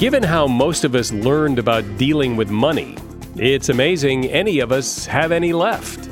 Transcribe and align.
Given 0.00 0.22
how 0.22 0.46
most 0.46 0.84
of 0.84 0.94
us 0.94 1.12
learned 1.12 1.58
about 1.58 1.84
dealing 1.98 2.34
with 2.34 2.48
money, 2.48 2.96
it's 3.36 3.68
amazing 3.68 4.24
any 4.30 4.60
of 4.60 4.72
us 4.72 5.04
have 5.04 5.30
any 5.30 5.52
left. 5.52 6.08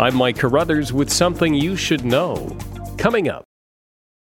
I'm 0.00 0.16
Mike 0.16 0.36
Carruthers 0.38 0.92
with 0.92 1.08
something 1.08 1.54
you 1.54 1.76
should 1.76 2.04
know. 2.04 2.58
Coming 2.96 3.28
up. 3.28 3.44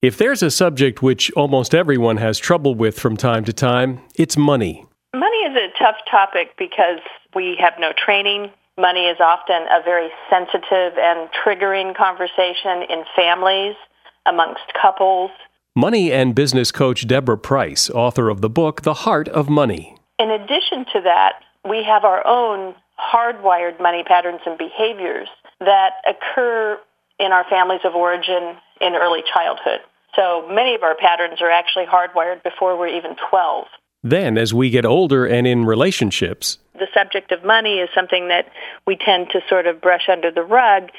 If 0.01 0.17
there's 0.17 0.43
a 0.43 0.51
subject 0.51 1.03
which 1.03 1.31
almost 1.33 1.75
everyone 1.75 2.17
has 2.17 2.39
trouble 2.39 2.75
with 2.75 2.99
from 2.99 3.19
time 3.19 3.45
to 3.45 3.53
time, 3.53 4.01
it's 4.15 4.39
money. 4.39 4.87
Money 5.15 5.37
is 5.45 5.57
a 5.57 5.79
tough 5.79 5.97
topic 6.11 6.55
because 6.57 7.01
we 7.35 7.55
have 7.61 7.75
no 7.79 7.93
training. 7.93 8.51
Money 8.79 9.09
is 9.09 9.21
often 9.21 9.61
a 9.71 9.83
very 9.85 10.09
sensitive 10.31 10.97
and 10.97 11.29
triggering 11.45 11.95
conversation 11.95 12.81
in 12.89 13.05
families, 13.15 13.77
amongst 14.25 14.73
couples. 14.81 15.31
Money 15.75 16.13
and 16.13 16.35
business 16.35 16.71
coach 16.71 17.07
Deborah 17.07 17.39
Price, 17.39 17.89
author 17.89 18.29
of 18.29 18.43
the 18.43 18.51
book 18.51 18.83
The 18.83 18.93
Heart 18.93 19.29
of 19.29 19.49
Money. 19.49 19.97
In 20.19 20.31
addition 20.31 20.85
to 20.93 21.01
that, 21.05 21.37
we 21.67 21.83
have 21.83 22.05
our 22.05 22.27
own 22.27 22.75
hardwired 23.01 23.81
money 23.81 24.05
patterns 24.05 24.43
and 24.45 24.59
behaviors 24.59 25.29
that 25.61 25.93
occur 26.07 26.79
in 27.19 27.33
our 27.33 27.45
families 27.49 27.81
of 27.85 27.95
origin 27.95 28.55
in 28.83 28.95
early 28.97 29.23
childhood. 29.33 29.81
So 30.15 30.47
many 30.47 30.75
of 30.75 30.83
our 30.83 30.95
patterns 30.95 31.41
are 31.41 31.51
actually 31.51 31.87
hardwired 31.87 32.43
before 32.43 32.79
we're 32.79 32.89
even 32.89 33.17
12. 33.31 33.65
Then, 34.03 34.37
as 34.37 34.53
we 34.53 34.69
get 34.69 34.85
older 34.85 35.25
and 35.25 35.47
in 35.47 35.65
relationships, 35.65 36.59
the 36.75 36.89
subject 36.93 37.33
of 37.33 37.45
money 37.45 37.79
is 37.79 37.89
something 37.95 38.29
that 38.29 38.45
we 38.87 38.97
tend 38.97 39.31
to 39.31 39.41
sort 39.49 39.67
of 39.67 39.81
brush 39.81 40.11
under 40.11 40.31
the 40.31 40.43
rug 40.43 40.91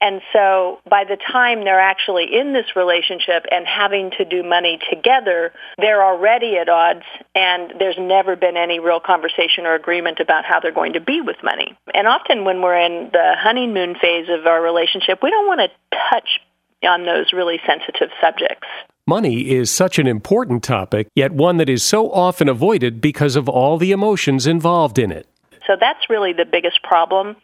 and 0.00 0.22
so 0.32 0.80
by 0.88 1.04
the 1.04 1.16
time 1.16 1.64
they're 1.64 1.80
actually 1.80 2.24
in 2.32 2.52
this 2.52 2.74
relationship 2.74 3.44
and 3.50 3.66
having 3.66 4.10
to 4.18 4.24
do 4.24 4.42
money 4.42 4.78
together, 4.88 5.52
they're 5.76 6.02
already 6.02 6.56
at 6.56 6.68
odds 6.68 7.04
and 7.34 7.74
there's 7.78 7.98
never 7.98 8.34
been 8.34 8.56
any 8.56 8.80
real 8.80 9.00
conversation 9.00 9.66
or 9.66 9.74
agreement 9.74 10.18
about 10.18 10.44
how 10.44 10.58
they're 10.58 10.72
going 10.72 10.94
to 10.94 11.00
be 11.00 11.20
with 11.20 11.36
money. 11.42 11.76
And 11.92 12.06
often 12.06 12.44
when 12.44 12.62
we're 12.62 12.78
in 12.78 13.10
the 13.12 13.34
honeymoon 13.38 13.94
phase 14.00 14.28
of 14.30 14.46
our 14.46 14.62
relationship, 14.62 15.20
we 15.22 15.30
don't 15.30 15.46
want 15.46 15.60
to 15.60 15.98
touch 16.10 16.40
on 16.82 17.04
those 17.04 17.32
really 17.34 17.60
sensitive 17.66 18.08
subjects. 18.22 18.66
Money 19.06 19.50
is 19.50 19.70
such 19.70 19.98
an 19.98 20.06
important 20.06 20.62
topic, 20.62 21.08
yet 21.14 21.32
one 21.32 21.58
that 21.58 21.68
is 21.68 21.82
so 21.82 22.10
often 22.10 22.48
avoided 22.48 23.00
because 23.02 23.36
of 23.36 23.48
all 23.48 23.76
the 23.76 23.92
emotions 23.92 24.46
involved 24.46 24.98
in 24.98 25.12
it. 25.12 25.26
So 25.66 25.76
that's 25.78 26.08
really 26.08 26.32
the 26.32 26.46
biggest 26.46 26.82
problem 26.82 27.36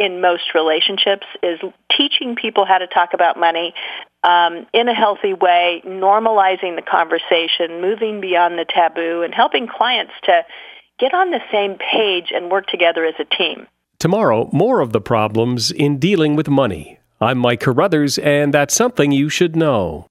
in 0.00 0.22
most 0.22 0.54
relationships 0.54 1.26
is 1.42 1.60
teaching 1.96 2.34
people 2.34 2.64
how 2.64 2.78
to 2.78 2.86
talk 2.86 3.10
about 3.12 3.38
money 3.38 3.74
um, 4.24 4.66
in 4.72 4.88
a 4.88 4.94
healthy 4.94 5.34
way, 5.34 5.82
normalizing 5.86 6.74
the 6.74 6.82
conversation, 6.82 7.82
moving 7.82 8.20
beyond 8.20 8.58
the 8.58 8.64
taboo, 8.64 9.22
and 9.22 9.34
helping 9.34 9.68
clients 9.68 10.14
to 10.24 10.42
get 10.98 11.12
on 11.12 11.30
the 11.30 11.40
same 11.52 11.76
page 11.76 12.32
and 12.34 12.50
work 12.50 12.66
together 12.66 13.04
as 13.04 13.14
a 13.20 13.24
team. 13.36 13.66
Tomorrow, 13.98 14.48
more 14.52 14.80
of 14.80 14.92
the 14.92 15.00
problems 15.00 15.70
in 15.70 15.98
dealing 15.98 16.34
with 16.34 16.48
money. 16.48 16.98
I'm 17.20 17.36
Mike 17.36 17.60
Carruthers, 17.60 18.16
and 18.18 18.54
that's 18.54 18.74
something 18.74 19.12
you 19.12 19.28
should 19.28 19.54
know. 19.54 20.06